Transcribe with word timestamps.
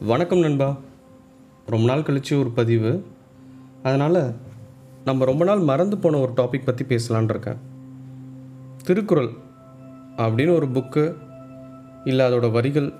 வணக்கம் 0.00 0.38
நண்பா. 0.38 0.76
ரொம்ப 1.66 1.86
நாள் 1.86 2.00
கழிச்சு 2.00 2.38
ஒரு 2.38 2.50
பதிவு. 2.50 3.04
அதனால் 3.82 4.34
நம்ம 5.04 5.24
ரொம்ப 5.24 5.44
நாள் 5.44 5.58
மறந்து 5.58 5.98
போன 5.98 6.18
ஒரு 6.18 6.32
டாபிக் 6.32 6.64
பற்றி 6.64 6.84
பேசலான் 6.84 7.24
இருக்கேன். 7.24 7.56
திருக்குறள் 8.84 9.30
அப்படின்னு 10.16 10.54
ஒரு 10.54 10.66
புக்கு 10.66 11.16
இல்லை 12.04 12.32
அதோட 12.32 12.50
வரிகள் 12.50 12.92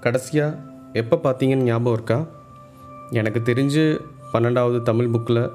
கடைசியாக 0.00 0.58
எப்போ 0.92 1.16
பார்த்தீங்கன்னு 1.16 1.68
ஞாபகம் 1.70 1.92
இருக்கா? 1.92 2.26
எனக்கு 3.10 3.40
தெரிஞ்சு 3.40 4.00
பன்னெண்டாவது 4.32 4.82
தமிழ் 4.82 5.14
புக்கில் 5.14 5.50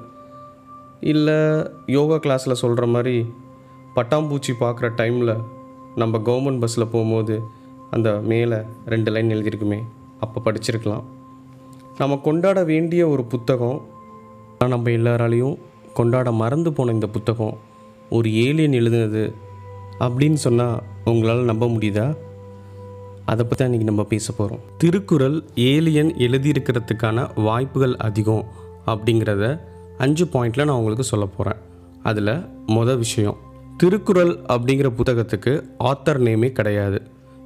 இல்லை 1.00 1.70
யோகா 1.86 2.14
கிளாஸில் 2.16 2.52
சொல்கிற 2.52 2.86
மாதிரி 2.86 3.26
பட்டாம்பூச்சி 3.96 4.52
பார்க்குற 4.60 4.90
டைமில் 4.96 5.44
நம்ம 5.94 6.18
கவர்மெண்ட் 6.18 6.60
பஸ்ஸில் 6.60 6.86
போகும்போது 6.86 7.42
அந்த 7.90 8.20
மேலே 8.20 8.56
ரெண்டு 8.86 9.10
லைன் 9.10 9.28
எழுதியிருக்குமே. 9.28 9.82
அப்போ 10.20 10.38
படிச்சிருக்கலாம். 10.44 11.04
நம்ம 11.98 12.16
கொண்டாட 12.16 12.64
வேண்டிய 12.64 13.08
ஒரு 13.08 13.24
புத்தகம் 13.24 13.78
நம்ம 14.72 14.90
எல்லாராலையும் 14.90 15.56
கொண்டாட 15.94 16.32
மறந்து 16.32 16.72
போன 16.72 16.92
இந்த 16.92 17.06
புத்தகம் 17.06 17.58
ஒரு 18.10 18.28
ஏலியன் 18.34 18.76
எழுதுனது 18.80 19.22
அப்படின்னு 20.00 20.40
சொன்னால் 20.46 20.82
உங்களால் 21.04 21.50
நம்ப 21.50 21.66
முடியுதா? 21.66 22.06
அதை 23.24 23.44
பற்றி 23.44 23.64
இன்றைக்கி 23.64 23.88
நம்ம 23.90 24.04
பேச 24.04 24.32
போகிறோம் 24.32 24.62
திருக்குறள் 24.78 25.44
ஏலியன் 25.54 26.12
எழுதியிருக்கிறதுக்கான 26.26 27.26
வாய்ப்புகள் 27.42 27.96
அதிகம் 27.96 28.44
அப்படிங்கிறத 28.86 29.60
அஞ்சு 29.98 30.24
பாயிண்டில் 30.24 30.64
நான் 30.64 30.76
உங்களுக்கு 30.76 31.04
சொல்ல 31.04 31.26
போகிறேன் 31.26 31.60
அதில் 32.02 32.32
மொதல் 32.66 32.96
விஷயம் 32.96 33.36
திருக்குறள் 33.76 34.32
அப்படிங்கிற 34.48 34.88
புத்தகத்துக்கு 34.98 35.52
ஆத்தர் 35.84 36.18
நேமே 36.18 36.52
கிடையாது. 36.52 37.00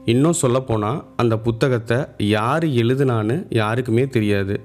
இன்னும் 0.04 0.32
சொல்லப்போனால் 0.32 1.04
அந்த 1.16 1.38
புத்தகத்தை 1.38 1.98
யார் 2.18 2.64
எழுதுனான்னு 2.64 3.46
யாருக்குமே 3.48 4.06
தெரியாது. 4.06 4.60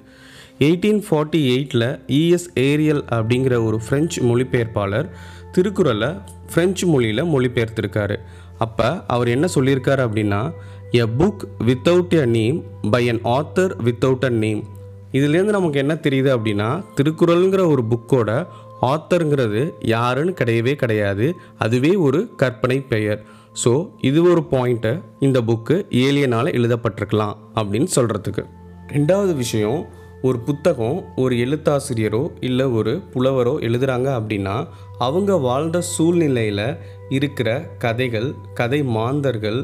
எயிட்டீன் 0.59 1.01
ஃபார்ட்டி 1.07 1.39
எயிட்டில் 1.53 1.99
இஎஸ் 2.07 2.47
ஏரியல் 2.59 3.03
அப்படிங்கிற 3.11 3.65
ஒரு 3.65 3.79
ஃப்ரெஞ்சு 3.79 4.21
மொழிபெயர்ப்பாளர் 4.21 5.09
திருக்குறளை 5.51 6.09
ஃப்ரெஞ்சு 6.51 6.87
மொழியில் 6.87 7.23
மொழிபெயர்த்திருக்காரு. 7.23 8.15
அப்போ 8.57 9.03
அவர் 9.07 9.27
என்ன 9.27 9.47
சொல்லியிருக்காரு 9.55 10.01
அப்படின்னா 10.07 10.51
a 10.91 11.05
book 11.17 11.43
without 11.65 12.09
a 12.09 12.25
name 12.25 12.63
by 12.91 13.09
an 13.09 13.21
author 13.23 13.73
without 13.83 14.25
a 14.25 14.29
name 14.29 14.63
இதுலேருந்து 15.11 15.55
நமக்கு 15.57 15.79
என்ன 15.79 15.93
தெரியுது 15.93 16.29
அப்படின்னா 16.35 16.83
திருக்குறளுங்கிற 16.95 17.67
ஒரு 17.67 17.83
புக்கோட 17.91 18.47
ஆத்தருங்கிறது 18.81 19.73
யாருன்னு 19.81 20.33
கிடையவே 20.39 20.73
கிடையாது. 20.73 21.35
அதுவே 21.57 21.95
ஒரு 21.95 22.29
கற்பனை 22.35 22.79
பெயர். 22.79 23.21
ஸோ 23.63 23.71
இது 24.01 24.19
ஒரு 24.23 24.41
பாயிண்ட்டை 24.51 24.93
இந்த 25.19 25.41
புக்கு 25.41 25.75
ஏலியனால் 25.99 26.49
எழுதப்பட்டிருக்கலாம் 26.53 27.35
அப்படின்னு 27.55 27.89
சொல்கிறதுக்கு 27.95 28.43
ரெண்டாவது 28.87 29.33
விஷயம் 29.35 29.79
ஒரு 30.21 30.37
புத்தகம் 30.39 30.97
ஒரு 31.15 31.33
எழுத்தாசிரியரோ 31.35 32.21
இல்லை 32.39 32.65
ஒரு 32.71 32.93
புலவரோ 33.13 33.53
எழுதுகிறாங்க 33.59 34.09
அப்படின்னா 34.19 34.55
அவங்க 34.97 35.37
வாழ்ந்த 35.37 35.81
சூழ்நிலையில் 35.89 36.65
இருக்கிற 37.09 37.49
கதைகள் 37.77 38.29
கதை 38.53 38.79
மாந்தர்கள் 38.83 39.59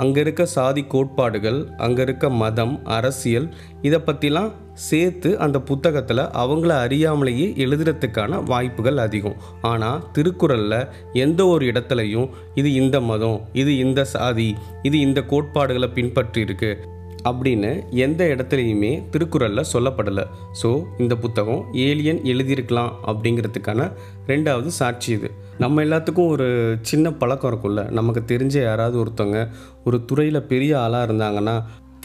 அங்கே 0.00 0.20
இருக்க 0.20 0.42
சாதி 0.46 0.82
கோட்பாடுகள் 0.84 1.58
அங்கே 1.76 2.02
இருக்க 2.02 2.30
மதம் 2.30 2.74
அரசியல் 2.88 3.48
இதை 3.82 3.98
பற்றிலாம் 4.06 4.50
சேர்த்து 4.80 5.30
அந்த 5.38 5.58
புத்தகத்தில் 5.60 6.22
அவங்கள 6.34 6.70
அறியாமலேயே 6.84 7.46
எழுதுறதுக்கான 7.56 8.42
வாய்ப்புகள் 8.44 8.96
அதிகம். 8.96 9.36
ஆனால் 9.62 10.04
திருக்குறளில் 10.12 10.78
எந்த 11.16 11.40
ஒரு 11.46 11.66
இடத்துலையும் 11.66 12.28
இது 12.54 12.72
இந்த 12.72 13.00
மதம் 13.00 13.40
இது 13.52 13.76
இந்த 13.76 14.04
சாதி 14.04 14.48
இது 14.82 14.98
இந்த 15.00 15.22
கோட்பாடுகளை 15.22 15.88
பின்பற்றி 15.88 16.42
இருக்குது 16.42 16.98
அப்படின்னு 17.28 17.70
எந்த 18.04 18.20
இடத்துலையுமே 18.32 18.90
திருக்குறளில் 19.12 19.70
சொல்லப்படலை. 19.72 20.24
ஸோ 20.60 20.68
இந்த 21.02 21.14
புத்தகம் 21.24 21.62
ஏலியன் 21.86 22.20
எழுதியிருக்கலாம் 22.32 22.92
அப்படிங்கிறதுக்கான 23.10 23.88
ரெண்டாவது 24.30 24.70
சாட்சி 24.80 25.10
இது. 25.16 25.30
நம்ம 25.64 25.82
எல்லாத்துக்கும் 25.86 26.30
ஒரு 26.34 26.48
சின்ன 26.90 27.12
பழக்கம் 27.22 27.50
இருக்கும்ல. 27.52 27.82
நமக்கு 27.98 28.22
தெரிஞ்ச 28.32 28.56
யாராவது 28.62 28.96
ஒருத்தவங்க 29.02 29.40
ஒரு 29.88 29.98
துறையில் 30.10 30.48
பெரிய 30.52 30.72
ஆளாக 30.84 31.06
இருந்தாங்கன்னா 31.08 31.56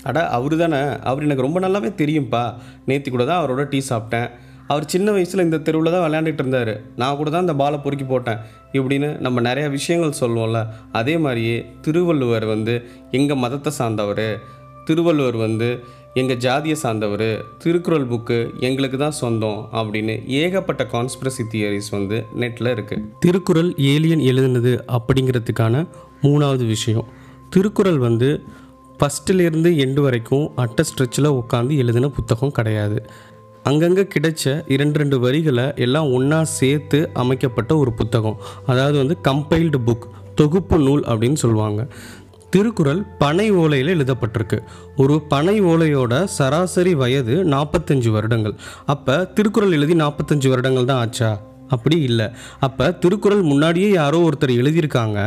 அட 0.09 0.19
அவர் 0.37 0.55
தானே 0.63 0.79
அவர் 1.09 1.25
எனக்கு 1.27 1.45
ரொம்ப 1.45 1.59
நல்லாவே 1.65 1.89
தெரியும்ப்பா 2.01 2.41
நேற்று 2.89 3.09
கூட 3.13 3.23
தான் 3.29 3.39
அவரோட 3.41 3.63
டீ 3.71 3.79
சாப்பிட்டேன். 3.91 4.27
அவர் 4.73 4.85
சின்ன 4.93 5.07
வயசில் 5.15 5.43
இந்த 5.45 5.57
தெருவில் 5.65 5.93
தான் 5.93 6.03
விளையாண்டுட்டு 6.05 6.43
இருந்தார். 6.43 6.71
நான் 7.01 7.17
கூட 7.19 7.29
தான் 7.29 7.45
இந்த 7.45 7.55
பாலை 7.61 7.77
பொறுக்கி 7.85 8.05
போட்டேன். 8.11 8.39
இப்படின்னு 8.77 9.09
நம்ம 9.25 9.41
நிறையா 9.47 9.67
விஷயங்கள் 9.77 10.19
சொல்லுவோம்ல. 10.21 10.61
அதே 10.99 11.15
மாதிரியே 11.25 11.57
திருவள்ளுவர் 11.85 12.45
வந்து 12.53 12.75
எங்கள் 13.19 13.41
மதத்தை 13.43 13.73
சார்ந்தவர் 13.79 14.27
திருவள்ளுவர் 14.85 15.37
வந்து 15.45 15.69
எங்கள் 16.21 16.39
ஜாதியை 16.45 16.75
சார்ந்தவர் 16.81 17.29
திருக்குறள் 17.63 18.07
புக்கு 18.11 18.37
எங்களுக்கு 18.67 18.97
தான் 18.97 19.17
சொந்தம் 19.21 19.59
அப்படின்னு 19.79 20.15
ஏகப்பட்ட 20.41 20.83
கான்ஸ்பிரசி 20.93 21.43
தியரிஸ் 21.53 21.89
வந்து 21.91 22.17
நெட்டில் 22.41 22.71
இருக்குது 22.75 23.03
திருக்குறள் 23.19 23.71
ஏலியன் 23.91 24.23
எழுதுனது 24.31 24.73
அப்படிங்கிறதுக்கான 24.97 25.83
மூணாவது 26.21 26.65
விஷயம். 26.65 27.07
திருக்குறள் 27.49 27.99
வந்து 28.07 28.29
ஃபஸ்ட்டிலேருந்து 28.99 29.69
எண்டு 29.85 30.01
வரைக்கும் 30.01 30.45
அட்டை 30.63 30.83
ஸ்ட்ரெச்சில் 30.89 31.35
உட்காந்து 31.39 31.73
எழுதின 31.83 32.09
புத்தகம் 32.17 32.55
கிடையாது. 32.57 32.99
அங்கங்கே 33.63 34.03
கிடைச்ச 34.13 34.43
இரண்டு 34.73 34.99
ரெண்டு 34.99 35.17
வரிகளை 35.19 35.65
எல்லாம் 35.85 36.09
ஒன்றா 36.11 36.39
சேர்த்து 36.59 36.99
அமைக்கப்பட்ட 37.13 37.71
ஒரு 37.77 37.93
புத்தகம். 37.93 38.37
அதாவது 38.65 38.97
வந்து 39.01 39.17
கம்பைல்டு 39.27 39.79
புக் 39.87 40.05
தொகுப்பு 40.39 40.77
நூல் 40.79 41.03
அப்படின்னு 41.03 41.39
சொல்லுவாங்க. 41.43 41.81
திருக்குறள் 42.55 42.99
பனை 43.21 43.51
ஓலையில் 43.51 43.91
எழுதப்பட்டிருக்கு. 43.93 44.57
ஒரு 44.97 45.21
பனை 45.21 45.61
ஓலையோட 45.61 46.23
சராசரி 46.23 46.93
வயது 46.95 47.35
நாற்பத்தஞ்சு 47.43 48.09
வருடங்கள். 48.09 48.55
அப்போ 48.85 49.15
திருக்குறள் 49.37 49.71
எழுதி 49.71 49.95
நாற்பத்தஞ்சு 49.95 50.49
வருடங்கள் 50.49 50.85
தான் 50.85 50.99
ஆச்சா? 50.99 51.29
அப்படி 51.73 51.97
இல்லை. 52.07 52.27
அப்போ 52.65 52.85
திருக்குறள் 53.03 53.43
முன்னாடியே 53.51 53.89
யாரோ 53.99 54.17
ஒருத்தர் 54.27 54.53
எழுதியிருக்காங்க. 54.61 55.19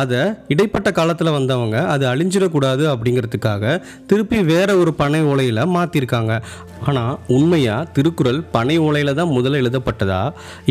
அதை 0.00 0.20
இடைப்பட்ட 0.52 0.88
காலத்தில் 0.98 1.36
வந்தவங்க 1.38 1.76
அது 1.94 2.04
அழிஞ்சிடக்கூடாது 2.12 2.84
அப்படிங்கிறதுக்காக 2.92 3.74
திருப்பி 4.12 4.38
வேற 4.52 4.68
ஒரு 4.82 4.92
பனை 5.00 5.20
ஓலையில் 5.32 5.62
மாற்றிருக்காங்க 5.76 6.32
ஆனால் 6.88 7.18
உண்மையாக 7.36 7.88
திருக்குறள் 7.96 8.40
பனை 8.56 8.76
ஓலையில் 8.86 9.18
தான் 9.20 9.34
முதல்ல 9.36 9.60
எழுதப்பட்டதா? 9.62 10.22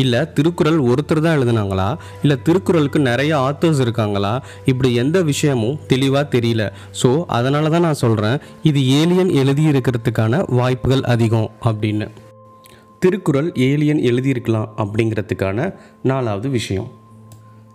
இல்லை 0.02 0.20
திருக்குறள் 0.36 0.80
ஒருத்தர் 0.90 1.24
தான் 1.26 1.36
எழுதுனாங்களா? 1.38 1.88
இல்லை 2.22 2.36
திருக்குறளுக்கு 2.48 3.00
நிறைய 3.10 3.32
ஆத்தர்ஸ் 3.46 3.82
இருக்காங்களா? 3.86 4.34
இப்படி 4.72 4.90
எந்த 5.04 5.22
விஷயமும் 5.30 5.78
தெளிவாக 5.92 6.32
தெரியல. 6.36 6.64
ஸோ 7.02 7.10
அதனால 7.38 7.70
தான் 7.76 7.86
நான் 7.88 8.02
சொல்கிறேன் 8.04 8.36
இது 8.70 8.82
ஏலியன் 9.00 9.32
எழுதியிருக்கிறதுக்கான 9.42 10.44
வாய்ப்புகள் 10.60 11.08
அதிகம் 11.14 11.50
அப்படின்னு. 11.70 12.08
திருக்குறள் 13.04 13.48
ஏலியன் 13.54 13.98
எழுதியிருக்கலாம் 13.98 14.68
அப்படிங்கிறதுக்கான 14.76 15.74
நாலாவது 16.02 16.48
விஷயம். 16.48 16.86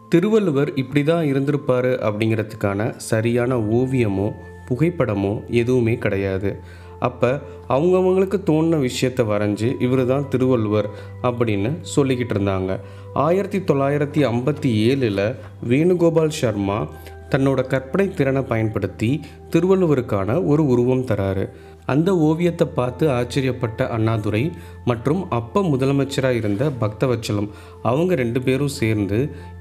திருவள்ளுவர் 0.10 0.70
இப்படி 0.76 1.04
தான் 1.04 1.26
இருந்திருப்பார் 1.26 1.90
அப்படிங்கிறதுக்கான 2.08 2.90
சரியான 2.96 3.56
ஓவியமோ 3.56 4.32
புகைப்படமோ 4.70 5.34
எதுவுமே 5.50 5.96
கிடையாது. 5.98 6.52
அப்போ 7.00 7.42
அவங்கவுங்களுக்கு 7.68 8.40
தோணின 8.50 8.80
விஷயத்தை 8.80 9.26
வரைஞ்சி 9.26 9.70
இவர் 9.82 10.04
தான் 10.06 10.28
திருவள்ளுவர் 10.30 10.90
அப்படின்னு 11.22 11.74
சொல்லிக்கிட்டு 11.96 12.36
இருந்தாங்க. 12.36 12.80
ஆயிரத்தி 13.14 13.60
தொள்ளாயிரத்தி 13.60 14.24
ஐம்பத்தி 14.32 14.72
ஏழில் 14.90 15.26
வேணுகோபால் 15.70 16.38
சர்மா 16.42 16.88
தன்னோட 17.30 17.68
கற்பனை 17.68 18.14
திறனை 18.14 18.42
பயன்படுத்தி 18.42 19.22
திருவள்ளுவருக்கான 19.50 20.46
ஒரு 20.46 20.68
உருவம் 20.68 21.06
தராரு. 21.06 21.46
அந்த 21.92 22.10
ஓவியத்தை 22.28 22.66
பார்த்து 22.78 23.06
ஆச்சரியப்பட்ட 23.18 23.88
அண்ணாதுரை 23.96 24.44
மற்றும் 24.90 25.22
அப்ப 25.38 25.64
முதலமைச்சராக 25.72 26.40
இருந்த 26.42 26.64
பக்தவச்சலம் 26.84 27.50
அவங்க 27.90 28.16
ரெண்டு 28.22 28.42
பேரும் 28.48 28.76
சேர்ந்து 28.80 29.20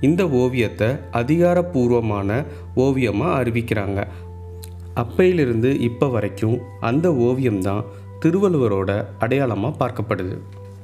இந்த 0.09 0.23
ஓவியத்தை 0.43 0.89
அதிகாரப்பூர்வமான 1.21 2.41
ஓவியமாக 2.85 3.37
அறிவிக்கிறாங்க. 3.41 4.01
அப்பையிலிருந்து 5.03 5.73
இப்போ 5.89 6.07
வரைக்கும் 6.15 6.57
அந்த 6.91 7.09
ஓவியம்தான் 7.29 7.85
திருவள்ளுவரோட 8.23 8.91
அடையாளமாக 9.25 9.79
பார்க்கப்படுது. 9.83 10.37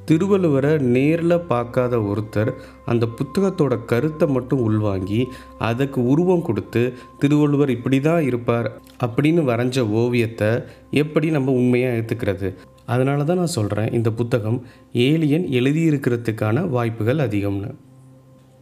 திருவள்ளுவரை 0.05 0.73
நேரில் 0.95 1.45
பார்க்காத 1.49 1.97
ஒருத்தர் 2.11 2.51
அந்த 2.87 3.05
புத்தகத்தோட 3.19 3.75
கருத்தை 3.85 4.29
மட்டும் 4.29 4.63
உள்வாங்கி 4.63 5.21
அதுக்கு 5.59 6.01
உருவம் 6.07 6.43
கொடுத்து 6.43 6.83
திருவள்ளுவர் 7.19 7.71
இப்படி 7.71 8.01
தான் 8.01 8.23
இருப்பார் 8.23 8.69
அப்படின்னு 9.05 9.43
வரைஞ்ச 9.51 9.81
ஓவியத்தை 10.03 10.51
எப்படி 10.91 11.29
நம்ம 11.31 11.53
உண்மையாக 11.53 11.97
ஏற்றுக்கிறது 11.97 12.51
அதனால 12.87 13.25
தான் 13.25 13.37
நான் 13.37 13.57
சொல்கிறேன் 13.59 13.93
இந்த 13.93 14.11
புத்தகம் 14.11 14.59
ஏலியன் 14.93 15.47
எழுதியிருக்கிறதுக்கான 15.59 16.67
வாய்ப்புகள் 16.69 17.19
அதிகம்னு. 17.19 17.71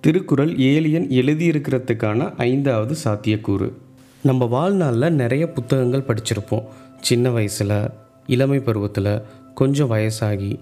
திருக்குறள் 0.00 0.53
ஏலியன் 0.59 1.09
எழுதியிருக்கிறதுக்கான 1.21 2.21
ஐந்தாவது 2.37 2.94
சாத்தியக்கூறு. 3.05 3.69
நம்ம 4.23 4.44
வாழ்நாளில் 4.44 5.19
நிறைய 5.23 5.44
புத்தகங்கள் 5.49 6.09
படிச்சிருப்போம். 6.09 6.69
சின்ன 7.00 7.31
வயசில் 7.31 7.77
இளமை 8.27 8.59
பருவத்தில் 8.59 9.23
கொஞ்சம் 9.55 9.91
வயசாகி 9.91 10.53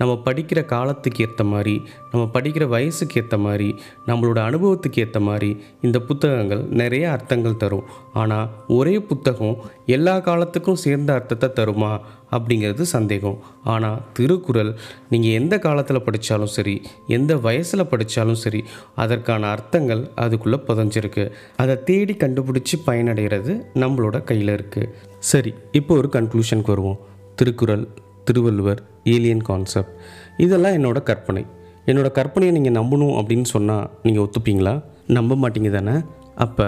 நம்ம 0.00 0.12
படிக்கிற 0.26 0.60
காலத்துக்கு 0.74 1.22
ஏற்ற 1.26 1.44
மாதிரி 1.52 1.74
நம்ம 2.10 2.24
படிக்கிற 2.34 2.64
வயசுக்கு 2.74 3.16
ஏற்ற 3.20 3.36
மாதிரி 3.46 3.68
நம்மளோட 4.08 4.38
அனுபவத்துக்கு 4.48 5.00
ஏற்ற 5.04 5.20
மாதிரி 5.28 5.50
இந்த 5.86 5.98
புத்தகங்கள் 6.08 6.62
நிறைய 6.80 7.04
அர்த்தங்கள் 7.14 7.60
தரும். 7.62 7.88
ஆனால் 8.20 8.50
ஒரே 8.76 8.94
புத்தகம் 9.10 9.58
எல்லா 9.96 10.14
காலத்துக்கும் 10.28 10.80
சேர்ந்த 10.84 11.10
அர்த்தத்தை 11.18 11.50
தருமா? 11.58 11.92
அப்படிங்கிறது 12.36 12.84
சந்தேகம். 12.94 13.36
ஆனால் 13.72 14.00
திருக்குறள் 14.16 14.72
நீங்கள் 15.12 15.36
எந்த 15.40 15.54
காலத்தில் 15.66 16.04
படித்தாலும் 16.06 16.52
சரி 16.56 16.74
எந்த 17.16 17.32
வயசில் 17.46 17.90
படித்தாலும் 17.92 18.40
சரி 18.44 18.60
அதற்கான 19.02 19.48
அர்த்தங்கள் 19.54 20.02
அதுக்குள்ளே 20.24 20.58
புதஞ்சிருக்கு. 20.68 21.24
அதை 21.62 21.76
தேடி 21.90 22.16
கண்டுபிடிச்சி 22.24 22.78
பயனடைகிறது 22.88 23.54
நம்மளோட 23.84 24.18
கையில் 24.30 24.54
இருக்குது 24.56 24.92
சரி 25.30 25.52
இப்போ 25.80 25.94
ஒரு 26.02 26.10
கன்க்ளூஷனுக்கு 26.18 26.74
வருவோம். 26.74 27.00
திருக்குறள் 27.40 27.86
திருவள்ளுவர் 28.28 28.80
ஏலியன் 29.04 29.42
கான்செப்ட் 29.42 29.94
இதெல்லாம் 30.36 30.76
என்னோட 30.78 30.98
கற்பனை. 31.02 31.42
என்னோட 31.86 32.08
கற்பனையை 32.18 32.52
நீங்கள் 32.56 32.76
நம்பணும் 32.78 33.16
அப்படின்னு 33.18 33.48
சொன்னால் 33.54 33.86
நீங்கள் 34.02 34.24
ஒத்துப்பீங்களா? 34.24 34.74
நம்ப 35.08 35.34
மாட்டீங்க 35.34 35.70
தானே? 35.70 35.94
அப்போ 36.34 36.66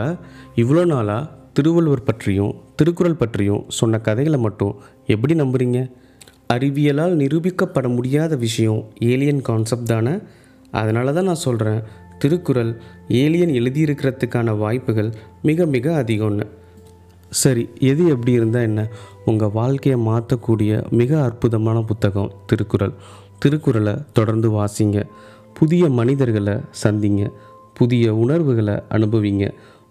இவ்வளோ 0.56 0.84
நாளாக 0.86 1.22
திருவள்ளுவர் 1.52 2.02
பற்றியும் 2.02 2.52
திருக்குறள் 2.76 3.20
பற்றியும் 3.22 3.64
சொன்ன 3.78 3.98
கதைகளை 3.98 4.38
மட்டும் 4.40 4.74
எப்படி 5.06 5.34
நம்புறீங்க? 5.34 5.80
அறிவியலால் 6.52 7.14
நிரூபிக்கப்பட 7.16 7.88
முடியாத 7.96 8.36
விஷயம் 8.36 8.80
ஏலியன் 9.10 9.42
கான்செப்ட் 9.42 9.90
தானே? 9.92 10.14
அதனால 10.72 11.12
தான் 11.12 11.28
நான் 11.30 11.44
சொல்கிறேன் 11.46 11.80
திருக்குறள் 12.18 12.72
ஏலியன் 13.22 13.52
எழுதியிருக்கிறதுக்கான 13.58 14.56
வாய்ப்புகள் 14.58 15.10
மிக 15.42 15.66
மிக 15.66 15.92
அதிகம்னு. 16.02 16.46
சரி 17.32 17.64
எது 17.80 18.02
எப்படி 18.08 18.32
இருந்தால் 18.32 18.62
என்ன? 18.62 18.82
உங்கள் 19.30 19.50
வாழ்க்கையை 19.52 20.00
மாற்றக்கூடிய 20.06 20.90
மிக 20.90 21.22
அற்புதமான 21.22 21.80
புத்தகம் 21.80 22.32
திருக்குறள். 22.46 22.92
திருக்குறளை 23.38 23.94
தொடர்ந்து 24.12 24.48
வாசிங்க. 24.50 24.96
புதிய 25.54 25.88
மனிதர்களை 25.88 26.54
சந்திங்க. 26.82 27.30
புதிய 27.74 28.14
உணர்வுகளை 28.14 28.74
அனுபவிங்க. 28.90 29.44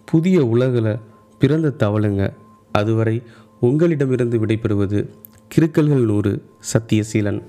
புதிய 0.06 0.46
உலகில் 0.46 1.00
பிறந்த 1.40 1.72
தவளுங்க. 1.80 2.34
அதுவரை 2.72 3.16
உங்களிடமிருந்து 3.60 4.38
விடைபெறுவது 4.46 5.00
கிருக்கல்கள் 5.56 6.06
நூறு 6.10 6.34
சத்தியசீலன். 6.74 7.42